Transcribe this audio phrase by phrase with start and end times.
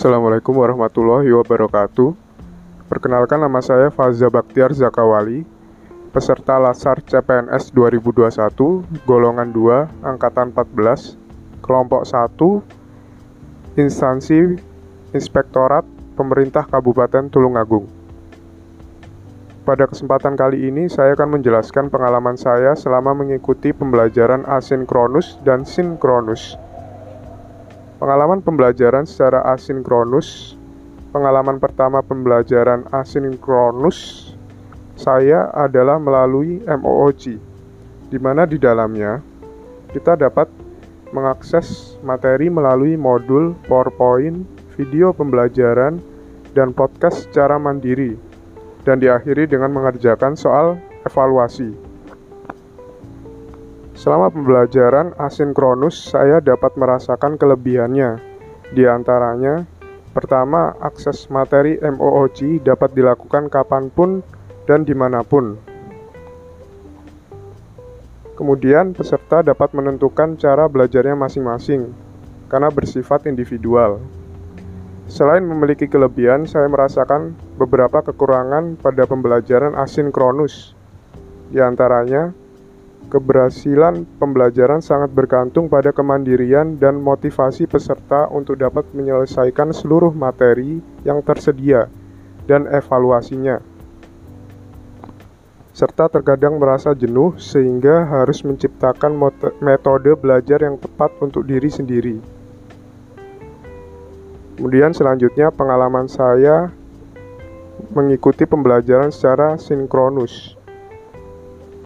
[0.00, 2.16] Assalamualaikum warahmatullahi wabarakatuh.
[2.88, 5.44] Perkenalkan nama saya Faza Baktiar Zakawali,
[6.08, 11.20] peserta Lasar CPNS 2021, golongan 2, angkatan 14,
[11.60, 14.56] kelompok 1, instansi
[15.12, 15.84] Inspektorat
[16.16, 17.84] Pemerintah Kabupaten Tulungagung.
[19.68, 26.56] Pada kesempatan kali ini, saya akan menjelaskan pengalaman saya selama mengikuti pembelajaran asinkronus dan sinkronus
[28.00, 30.56] Pengalaman pembelajaran secara asinkronus
[31.10, 34.30] Pengalaman pertama pembelajaran asinkronus
[34.94, 37.34] saya adalah melalui MOOC
[38.10, 39.18] di mana di dalamnya
[39.90, 40.46] kita dapat
[41.10, 44.46] mengakses materi melalui modul PowerPoint,
[44.78, 45.98] video pembelajaran,
[46.54, 48.14] dan podcast secara mandiri
[48.86, 51.89] dan diakhiri dengan mengerjakan soal evaluasi.
[54.00, 58.16] Selama pembelajaran asinkronus, saya dapat merasakan kelebihannya.
[58.72, 59.68] Di antaranya,
[60.16, 64.24] pertama, akses materi MOOC dapat dilakukan kapan pun
[64.64, 65.60] dan di mana pun.
[68.40, 71.92] Kemudian, peserta dapat menentukan cara belajarnya masing-masing
[72.48, 74.00] karena bersifat individual.
[75.12, 80.72] Selain memiliki kelebihan, saya merasakan beberapa kekurangan pada pembelajaran asinkronus.
[81.52, 82.32] Di antaranya,
[83.10, 91.18] Keberhasilan pembelajaran sangat bergantung pada kemandirian dan motivasi peserta untuk dapat menyelesaikan seluruh materi yang
[91.18, 91.90] tersedia
[92.46, 93.58] dan evaluasinya.
[95.74, 99.10] Serta terkadang merasa jenuh sehingga harus menciptakan
[99.58, 102.16] metode belajar yang tepat untuk diri sendiri.
[104.54, 106.70] Kemudian selanjutnya pengalaman saya
[107.90, 110.59] mengikuti pembelajaran secara sinkronus.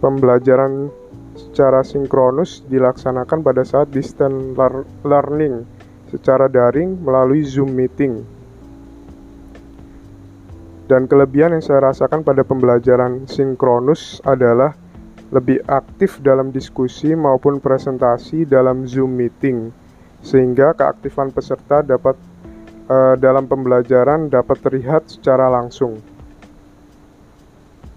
[0.00, 0.88] Pembelajaran
[1.36, 4.56] secara sinkronus dilaksanakan pada saat distance
[5.04, 5.68] learning
[6.10, 8.24] secara daring melalui Zoom meeting.
[10.90, 14.74] Dan kelebihan yang saya rasakan pada pembelajaran sinkronus adalah
[15.30, 19.70] lebih aktif dalam diskusi maupun presentasi dalam Zoom meeting,
[20.18, 22.18] sehingga keaktifan peserta dapat
[22.90, 26.02] uh, dalam pembelajaran dapat terlihat secara langsung.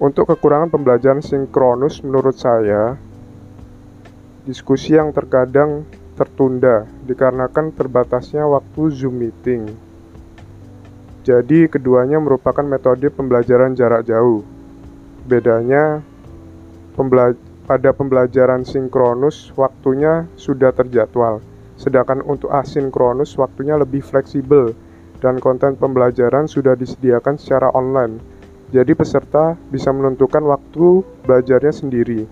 [0.00, 2.96] Untuk kekurangan pembelajaran sinkronus menurut saya,
[4.40, 5.84] Diskusi yang terkadang
[6.16, 9.68] tertunda dikarenakan terbatasnya waktu Zoom meeting.
[11.28, 14.40] Jadi, keduanya merupakan metode pembelajaran jarak jauh.
[15.28, 16.00] Bedanya,
[16.96, 17.36] pembela
[17.68, 21.44] pada pembelajaran sinkronus waktunya sudah terjadwal,
[21.76, 24.72] sedangkan untuk asinkronus waktunya lebih fleksibel
[25.20, 28.18] dan konten pembelajaran sudah disediakan secara online.
[28.70, 32.22] Jadi peserta bisa menentukan waktu belajarnya sendiri.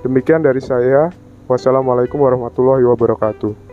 [0.00, 1.12] Demikian dari saya.
[1.46, 3.65] Wassalamualaikum warahmatullahi wabarakatuh.